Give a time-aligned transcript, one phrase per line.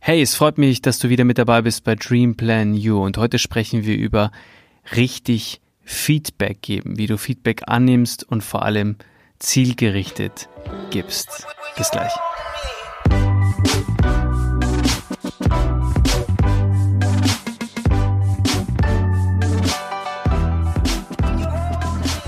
[0.00, 3.16] Hey, es freut mich, dass du wieder mit dabei bist bei Dream Plan You und
[3.16, 4.30] heute sprechen wir über
[4.94, 8.96] richtig Feedback geben, wie du Feedback annimmst und vor allem
[9.38, 10.48] zielgerichtet
[10.90, 11.46] gibst.
[11.76, 12.12] Bis gleich.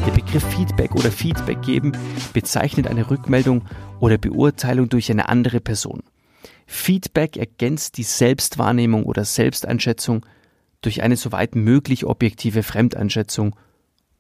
[0.07, 1.93] Der Begriff Feedback oder Feedback geben
[2.33, 3.63] bezeichnet eine Rückmeldung
[4.01, 6.03] oder Beurteilung durch eine andere Person.
[6.67, 10.25] Feedback ergänzt die Selbstwahrnehmung oder Selbsteinschätzung
[10.81, 13.57] durch eine soweit möglich objektive Fremdeinschätzung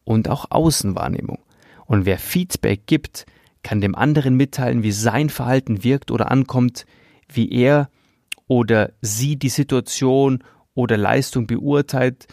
[0.04, 1.38] und auch Außenwahrnehmung.
[1.86, 3.26] Und wer Feedback gibt,
[3.62, 6.86] kann dem anderen mitteilen, wie sein Verhalten wirkt oder ankommt,
[7.32, 7.90] wie er
[8.46, 10.42] oder sie die Situation
[10.74, 12.26] oder Leistung beurteilt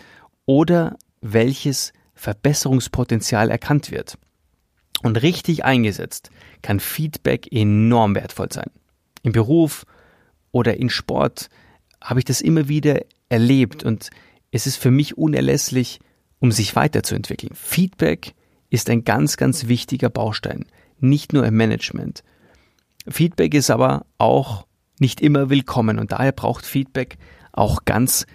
[0.45, 4.17] oder welches Verbesserungspotenzial erkannt wird.
[5.03, 6.29] Und richtig eingesetzt
[6.61, 8.71] kann Feedback enorm wertvoll sein.
[9.25, 9.87] Im Beruf
[10.51, 11.49] oder in Sport
[11.99, 14.11] habe ich das immer wieder erlebt und
[14.51, 15.99] es ist für mich unerlässlich,
[16.39, 17.55] um sich weiterzuentwickeln.
[17.55, 18.35] Feedback
[18.69, 20.65] ist ein ganz, ganz wichtiger Baustein,
[20.99, 22.23] nicht nur im Management.
[23.07, 24.67] Feedback ist aber auch
[24.99, 27.17] nicht immer willkommen und daher braucht Feedback
[27.51, 28.27] auch ganz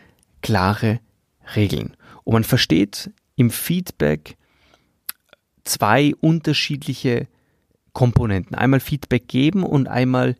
[0.42, 0.98] klare
[1.54, 1.96] Regeln.
[2.24, 4.36] Und man versteht im Feedback
[5.62, 7.28] zwei unterschiedliche
[7.92, 8.56] Komponenten.
[8.56, 10.34] Einmal Feedback geben und einmal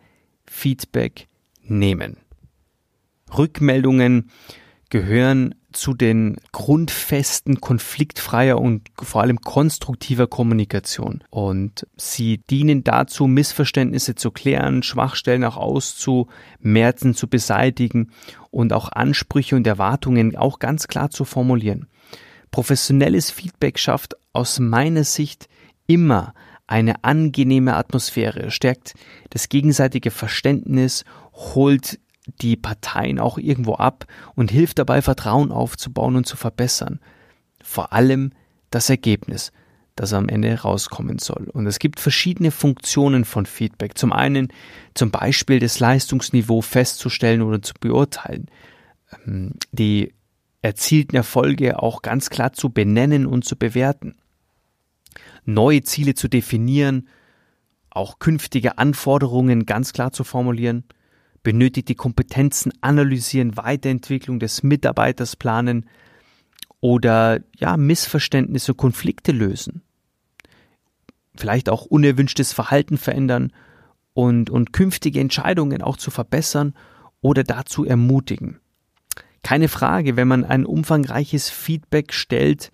[0.51, 1.29] Feedback
[1.63, 2.17] nehmen.
[3.37, 4.31] Rückmeldungen
[4.91, 11.23] gehören zu den Grundfesten konfliktfreier und vor allem konstruktiver Kommunikation.
[11.31, 18.11] Und sie dienen dazu, Missverständnisse zu klären, Schwachstellen auch auszumerzen, zu beseitigen
[18.51, 21.87] und auch Ansprüche und Erwartungen auch ganz klar zu formulieren.
[22.51, 25.49] Professionelles Feedback schafft aus meiner Sicht
[25.87, 26.35] immer
[26.71, 28.95] eine angenehme Atmosphäre, stärkt
[29.31, 31.99] das gegenseitige Verständnis, holt
[32.41, 37.01] die Parteien auch irgendwo ab und hilft dabei, Vertrauen aufzubauen und zu verbessern.
[37.63, 38.33] Vor allem
[38.71, 39.53] das Ergebnis,
[39.97, 41.49] das am Ende rauskommen soll.
[41.53, 43.99] Und es gibt verschiedene Funktionen von Feedback.
[43.99, 44.49] Zum einen
[44.95, 48.47] zum Beispiel das Leistungsniveau festzustellen oder zu beurteilen,
[49.27, 50.15] ähm, die
[50.63, 54.15] erzielten Erfolge auch ganz klar zu benennen und zu bewerten,
[55.45, 57.09] neue Ziele zu definieren,
[57.91, 60.85] auch künftige Anforderungen ganz klar zu formulieren,
[61.43, 65.87] benötigte Kompetenzen analysieren, Weiterentwicklung des Mitarbeiters planen
[66.81, 69.83] oder ja, Missverständnisse, Konflikte lösen.
[71.37, 73.53] Vielleicht auch unerwünschtes Verhalten verändern
[74.15, 76.75] und, und künftige Entscheidungen auch zu verbessern
[77.21, 78.61] oder dazu ermutigen.
[79.43, 82.71] Keine Frage, wenn man ein umfangreiches Feedback stellt,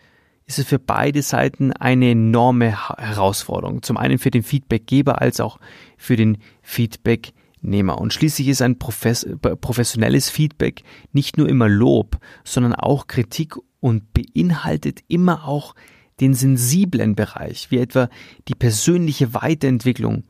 [0.47, 3.83] ist es für beide Seiten eine enorme Herausforderung.
[3.83, 5.59] Zum einen für den Feedbackgeber als auch
[5.97, 7.37] für den Feedbackgeber.
[7.67, 7.99] Arbeitnehmer.
[7.99, 15.01] Und schließlich ist ein professionelles Feedback nicht nur immer Lob, sondern auch Kritik und beinhaltet
[15.09, 15.75] immer auch
[16.21, 18.09] den sensiblen Bereich, wie etwa
[18.49, 20.25] die persönliche Weiterentwicklung.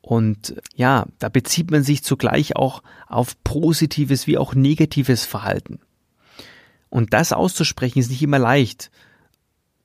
[0.00, 5.80] Und ja, da bezieht man sich zugleich auch auf positives wie auch negatives Verhalten.
[6.88, 8.90] Und das auszusprechen ist nicht immer leicht.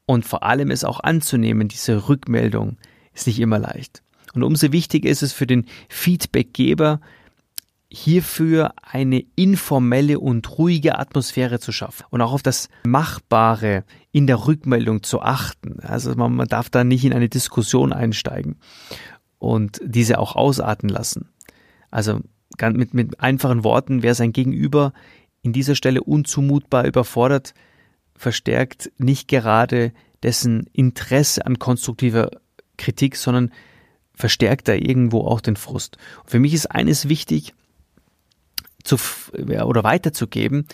[0.05, 2.77] Und vor allem es auch anzunehmen, diese Rückmeldung
[3.13, 4.03] ist nicht immer leicht.
[4.33, 6.99] Und umso wichtiger ist es für den Feedbackgeber,
[7.95, 14.47] hierfür eine informelle und ruhige Atmosphäre zu schaffen und auch auf das Machbare in der
[14.47, 15.79] Rückmeldung zu achten.
[15.81, 18.55] Also man, man darf da nicht in eine Diskussion einsteigen
[19.37, 21.29] und diese auch ausarten lassen.
[21.91, 22.21] Also
[22.59, 24.93] mit, mit einfachen Worten, wer sein Gegenüber
[25.43, 27.53] in dieser Stelle unzumutbar überfordert,
[28.23, 32.31] verstärkt nicht gerade dessen Interesse an konstruktiver
[32.77, 33.51] Kritik, sondern
[34.15, 35.97] verstärkt da irgendwo auch den Frust.
[36.23, 37.53] Und für mich ist eines wichtig
[38.83, 38.97] zu,
[39.33, 40.67] oder weiterzugeben,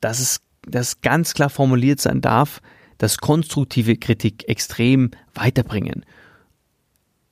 [0.00, 2.60] dass es dass ganz klar formuliert sein darf,
[2.98, 6.04] dass konstruktive Kritik extrem weiterbringen.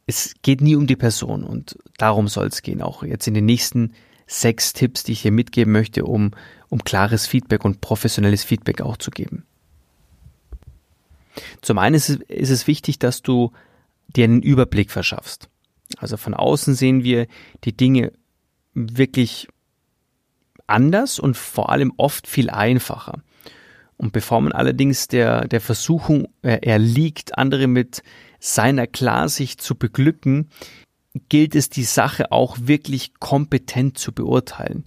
[0.06, 3.46] Es geht nie um die Person und darum soll es gehen, auch jetzt in den
[3.46, 3.92] nächsten
[4.26, 6.32] sechs Tipps, die ich hier mitgeben möchte, um,
[6.72, 9.44] um klares Feedback und professionelles Feedback auch zu geben.
[11.60, 13.52] Zum einen ist es, ist es wichtig, dass du
[14.08, 15.50] dir einen Überblick verschaffst.
[15.98, 17.26] Also von außen sehen wir
[17.64, 18.12] die Dinge
[18.72, 19.48] wirklich
[20.66, 23.22] anders und vor allem oft viel einfacher.
[23.98, 28.02] Und bevor man allerdings der, der Versuchung äh, erliegt, andere mit
[28.40, 30.48] seiner Klarsicht zu beglücken,
[31.28, 34.84] gilt es, die Sache auch wirklich kompetent zu beurteilen.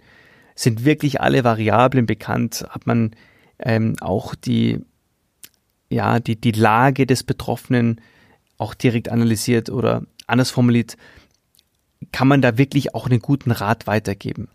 [0.56, 2.66] Sind wirklich alle Variablen bekannt?
[2.70, 3.12] Hat man
[3.60, 4.80] ähm, auch die,
[5.90, 8.02] ja, die, die Lage des Betroffenen
[8.58, 10.96] auch direkt analysiert oder anders formuliert,
[12.12, 14.48] kann man da wirklich auch einen guten Rat weitergeben.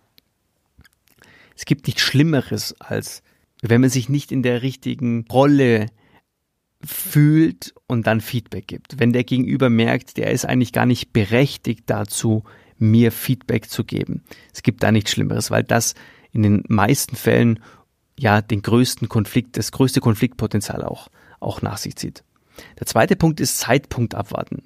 [1.56, 3.23] Es gibt nichts Schlimmeres, als
[3.61, 5.87] wenn man sich nicht in der richtigen Rolle
[6.82, 8.99] fühlt und dann Feedback gibt.
[8.99, 12.44] Wenn der Gegenüber merkt, der ist eigentlich gar nicht berechtigt dazu,
[12.81, 14.23] mir Feedback zu geben.
[14.53, 15.94] Es gibt da nichts Schlimmeres, weil das
[16.32, 17.61] in den meisten Fällen
[18.19, 21.09] ja den größten Konflikt, das größte Konfliktpotenzial auch,
[21.41, 22.25] auch nach sich zieht.
[22.79, 24.65] Der zweite Punkt ist Zeitpunkt abwarten.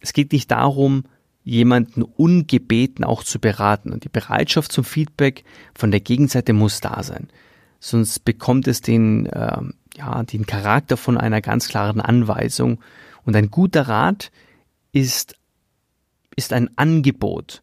[0.00, 1.04] Es geht nicht darum,
[1.42, 3.92] jemanden ungebeten auch zu beraten.
[3.92, 7.28] Und die Bereitschaft zum Feedback von der Gegenseite muss da sein.
[7.78, 9.62] Sonst bekommt es den, äh,
[9.96, 12.80] ja, den Charakter von einer ganz klaren Anweisung.
[13.24, 14.30] Und ein guter Rat
[14.92, 15.36] ist,
[16.36, 17.62] ist ein Angebot,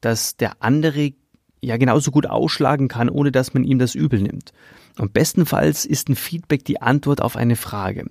[0.00, 1.12] das der andere
[1.60, 4.52] ja genauso gut ausschlagen kann, ohne dass man ihm das übel nimmt.
[4.98, 8.06] Und bestenfalls ist ein Feedback die Antwort auf eine Frage.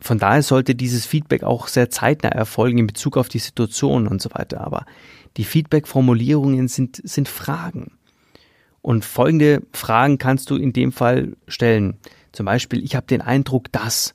[0.00, 4.22] Von daher sollte dieses Feedback auch sehr zeitnah erfolgen in Bezug auf die Situation und
[4.22, 4.60] so weiter.
[4.60, 4.86] Aber
[5.36, 7.98] die Feedback-Formulierungen sind, sind Fragen.
[8.80, 11.98] Und folgende Fragen kannst du in dem Fall stellen.
[12.32, 14.14] Zum Beispiel, ich habe den Eindruck, dass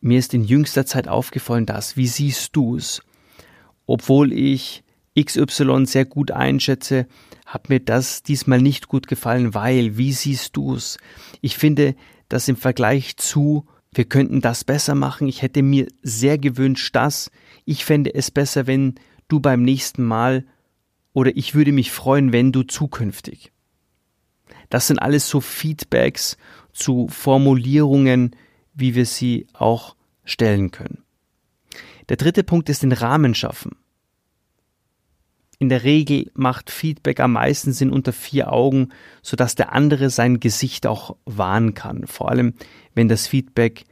[0.00, 3.00] mir ist in jüngster Zeit aufgefallen, dass, wie siehst du es?
[3.86, 4.82] Obwohl ich
[5.18, 7.06] XY sehr gut einschätze,
[7.46, 10.98] hat mir das diesmal nicht gut gefallen, weil, wie siehst du es?
[11.40, 11.94] Ich finde,
[12.28, 17.30] dass im Vergleich zu, wir könnten das besser machen, ich hätte mir sehr gewünscht, dass,
[17.64, 18.96] ich fände es besser, wenn
[19.28, 20.44] du beim nächsten Mal
[21.12, 23.52] oder ich würde mich freuen, wenn du zukünftig.
[24.68, 26.36] Das sind alles so Feedbacks
[26.72, 28.34] zu Formulierungen,
[28.74, 29.94] wie wir sie auch
[30.24, 31.03] stellen können.
[32.08, 33.72] Der dritte Punkt ist den Rahmen schaffen.
[35.58, 38.90] In der Regel macht Feedback am meisten Sinn unter vier Augen,
[39.22, 42.06] sodass der andere sein Gesicht auch wahren kann.
[42.06, 42.54] Vor allem,
[42.94, 43.84] wenn das Feedback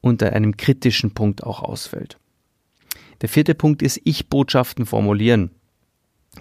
[0.00, 2.18] unter einem kritischen Punkt auch ausfällt.
[3.22, 5.50] Der vierte Punkt ist Ich-Botschaften formulieren.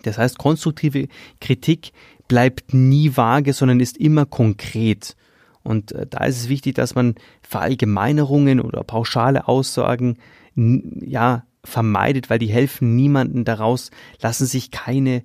[0.04, 1.08] Das heißt, konstruktive
[1.40, 1.92] Kritik
[2.28, 5.16] bleibt nie vage, sondern ist immer konkret.
[5.64, 10.18] Und äh, da ist es wichtig, dass man Verallgemeinerungen oder pauschale Aussagen
[10.56, 13.92] ja vermeidet, weil die helfen niemanden daraus,
[14.22, 15.24] lassen sich keine,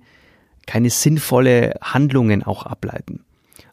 [0.65, 3.23] keine sinnvolle Handlungen auch ableiten.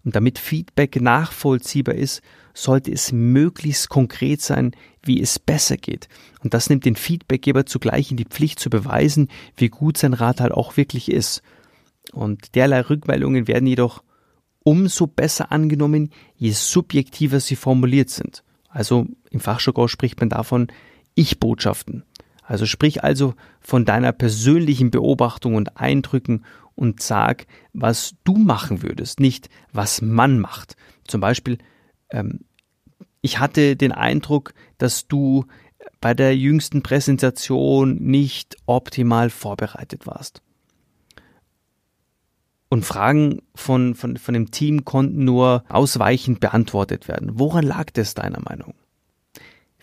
[0.05, 2.23] Und damit Feedback nachvollziehbar ist,
[2.55, 4.73] sollte es möglichst konkret sein,
[5.03, 6.09] wie es besser geht.
[6.43, 10.41] Und das nimmt den Feedbackgeber zugleich in die Pflicht zu beweisen, wie gut sein Rat
[10.41, 11.43] halt auch wirklich ist.
[12.13, 14.03] Und derlei Rückmeldungen werden jedoch
[14.65, 18.43] umso besser angenommen, je subjektiver sie formuliert sind.
[18.69, 20.69] Also im Fachjargon spricht man davon
[21.19, 22.05] Ich-Botschaften.
[22.43, 26.45] Also sprich also von deiner persönlichen Beobachtung und Eindrücken
[26.75, 30.77] und sag, was du machen würdest, nicht was man macht.
[31.07, 31.59] Zum Beispiel,
[32.11, 32.41] ähm,
[33.21, 35.45] ich hatte den Eindruck, dass du
[36.01, 40.41] bei der jüngsten Präsentation nicht optimal vorbereitet warst.
[42.69, 47.39] Und Fragen von, von, von dem Team konnten nur ausweichend beantwortet werden.
[47.39, 48.75] Woran lag das deiner Meinung?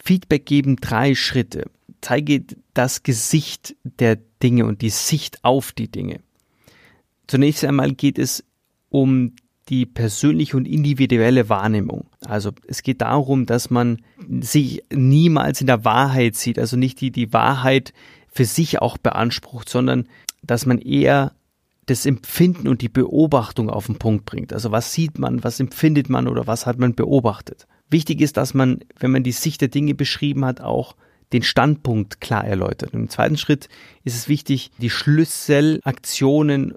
[0.06, 1.66] Feedback geben drei Schritte
[2.06, 2.44] zeige
[2.76, 6.20] das Gesicht der Dinge und die Sicht auf die Dinge.
[7.26, 8.44] Zunächst einmal geht es
[8.90, 9.34] um
[9.70, 12.06] die persönliche und individuelle Wahrnehmung.
[12.24, 14.04] Also es geht darum, dass man
[14.40, 17.92] sich niemals in der Wahrheit sieht, also nicht die, die Wahrheit
[18.32, 20.08] für sich auch beansprucht, sondern
[20.44, 21.34] dass man eher
[21.86, 24.54] das Empfinden und die Beobachtung auf den Punkt bringt.
[24.54, 27.68] Also was sieht man, was empfindet man oder was hat man beobachtet.
[27.90, 30.96] Wichtig ist, dass man, wenn man die Sicht der Dinge beschrieben hat, auch
[31.34, 32.94] den Standpunkt klar erläutert.
[32.94, 33.70] Und im zweiten Schritt
[34.04, 36.74] ist es wichtig, die Schlüsselaktionen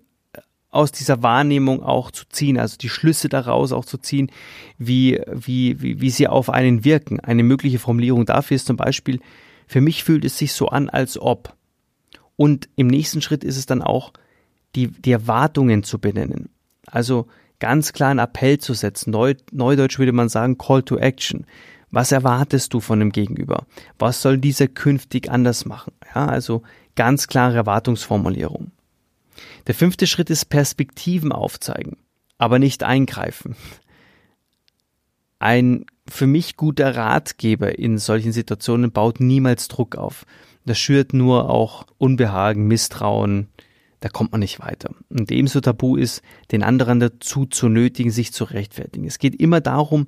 [0.71, 4.31] aus dieser Wahrnehmung auch zu ziehen, also die Schlüsse daraus auch zu ziehen,
[4.77, 7.21] wie, wie, wie, wie sie auf einen wirken.
[7.21, 9.21] Eine mögliche Formulierung dafür ist zum Beispiel,
[9.67, 11.55] für mich fühlt es sich so an, als ob.
[12.37, 14.13] Und im nächsten Schritt ist es dann auch,
[14.75, 16.51] die, die Erwartungen zu benennen.
[16.87, 17.27] Also
[17.59, 19.11] ganz klar einen Appell zu setzen.
[19.11, 21.47] Neu, Neudeutsch würde man sagen Call to Action.
[21.91, 23.67] Was erwartest du von dem Gegenüber?
[23.99, 25.93] Was soll dieser künftig anders machen?
[26.15, 26.63] Ja, also
[26.97, 28.73] ganz klare Erwartungsformulierung.
[29.67, 31.97] Der fünfte Schritt ist Perspektiven aufzeigen,
[32.37, 33.57] aber nicht eingreifen.
[35.39, 40.27] Ein für mich guter Ratgeber in solchen Situationen baut niemals Druck auf.
[40.65, 43.49] Das schürt nur auch Unbehagen, Misstrauen.
[44.01, 44.95] Da kommt man nicht weiter.
[45.09, 49.07] Und ebenso tabu ist, den anderen dazu zu nötigen, sich zu rechtfertigen.
[49.07, 50.07] Es geht immer darum,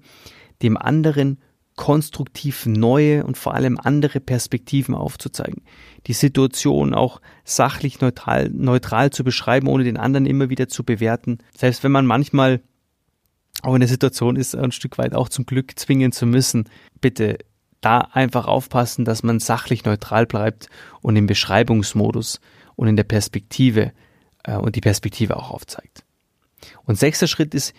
[0.62, 1.38] dem anderen
[1.76, 5.62] konstruktiv neue und vor allem andere Perspektiven aufzuzeigen.
[6.06, 11.38] Die Situation auch sachlich neutral, neutral zu beschreiben, ohne den anderen immer wieder zu bewerten.
[11.56, 12.60] Selbst wenn man manchmal
[13.62, 16.68] auch in der Situation ist, ein Stück weit auch zum Glück zwingen zu müssen,
[17.00, 17.38] bitte
[17.80, 20.68] da einfach aufpassen, dass man sachlich neutral bleibt
[21.00, 22.40] und im Beschreibungsmodus
[22.76, 23.92] und in der Perspektive
[24.44, 26.04] äh, und die Perspektive auch aufzeigt.
[26.84, 27.74] Und sechster Schritt ist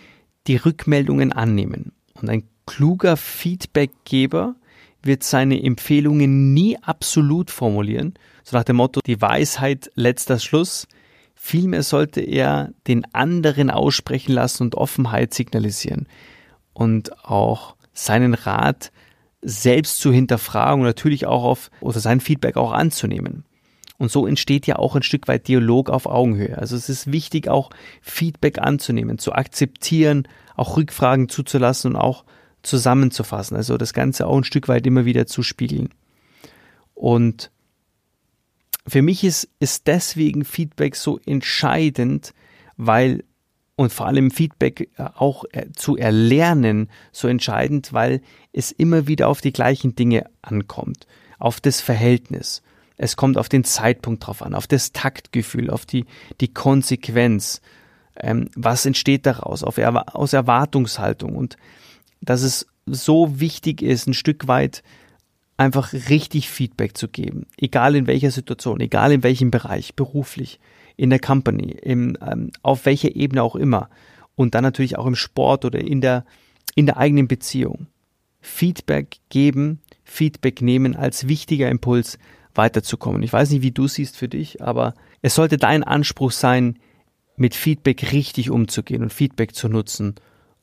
[0.46, 1.92] die Rückmeldungen annehmen.
[2.14, 4.56] Und ein kluger Feedbackgeber
[5.02, 10.86] wird seine Empfehlungen nie absolut formulieren, so nach dem Motto, die Weisheit letzter Schluss.
[11.34, 16.06] Vielmehr sollte er den anderen aussprechen lassen und Offenheit signalisieren
[16.72, 18.92] und auch seinen Rat
[19.42, 23.44] selbst zu hinterfragen und natürlich auch auf oder sein Feedback auch anzunehmen.
[23.98, 26.58] Und so entsteht ja auch ein Stück weit Dialog auf Augenhöhe.
[26.58, 27.70] Also es ist wichtig, auch
[28.00, 32.24] Feedback anzunehmen, zu akzeptieren, auch Rückfragen zuzulassen und auch
[32.62, 33.56] zusammenzufassen.
[33.56, 35.90] Also das Ganze auch ein Stück weit immer wieder zu spiegeln.
[36.94, 37.50] Und
[38.86, 42.34] für mich ist, ist deswegen Feedback so entscheidend,
[42.76, 43.24] weil
[43.82, 48.22] und vor allem Feedback äh, auch äh, zu erlernen so entscheidend, weil
[48.52, 51.06] es immer wieder auf die gleichen Dinge ankommt,
[51.38, 52.62] auf das Verhältnis.
[52.96, 56.04] Es kommt auf den Zeitpunkt drauf an, auf das Taktgefühl, auf die,
[56.40, 57.60] die Konsequenz.
[58.16, 59.64] Ähm, was entsteht daraus?
[59.64, 61.34] Auf, aus Erwartungshaltung.
[61.34, 61.56] Und
[62.20, 64.82] dass es so wichtig ist, ein Stück weit
[65.56, 67.46] einfach richtig Feedback zu geben.
[67.56, 70.60] Egal in welcher Situation, egal in welchem Bereich, beruflich,
[71.02, 73.90] in der Company, im, ähm, auf welcher Ebene auch immer.
[74.36, 76.24] Und dann natürlich auch im Sport oder in der,
[76.76, 77.88] in der eigenen Beziehung.
[78.40, 82.20] Feedback geben, Feedback nehmen als wichtiger Impuls
[82.54, 83.24] weiterzukommen.
[83.24, 86.78] Ich weiß nicht, wie du siehst für dich, aber es sollte dein Anspruch sein,
[87.34, 90.14] mit Feedback richtig umzugehen und Feedback zu nutzen,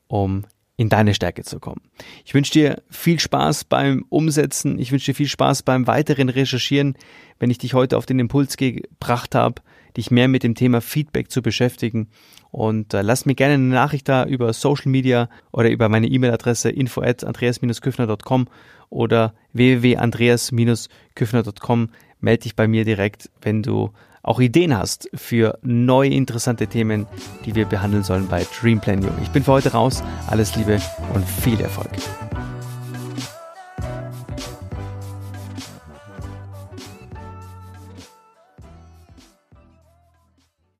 [0.06, 0.46] um
[0.78, 1.82] in deine Stärke zu kommen.
[2.24, 4.78] Ich wünsche dir viel Spaß beim Umsetzen.
[4.78, 6.96] Ich wünsche dir viel Spaß beim weiteren Recherchieren,
[7.38, 9.60] wenn ich dich heute auf den Impuls gebracht habe,
[9.96, 12.08] dich mehr mit dem Thema Feedback zu beschäftigen.
[12.50, 16.70] Und äh, lass mir gerne eine Nachricht da über Social Media oder über meine E-Mail-Adresse
[16.70, 18.48] info at andreas-küffner.com
[18.88, 21.90] oder www.andreas-küffner.com.
[22.20, 23.92] Melde dich bei mir direkt, wenn du
[24.22, 27.06] auch Ideen hast für neue interessante Themen,
[27.46, 29.16] die wir behandeln sollen bei Dream Plan Yoga.
[29.22, 30.02] Ich bin für heute raus.
[30.26, 30.78] Alles Liebe
[31.14, 31.88] und viel Erfolg.